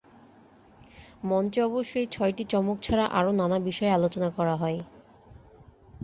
মঞ্চে 1.23 1.59
অবশ্য 1.61 1.93
ওই 1.97 2.07
ছয়টি 2.11 2.43
চমক 2.43 2.77
ছাড়া 2.81 3.05
আরও 3.11 3.31
নানা 3.31 3.57
বিষয়ে 3.59 3.91
আলোচনা 3.91 4.29
করা 4.29 4.55
হয়। 4.55 4.79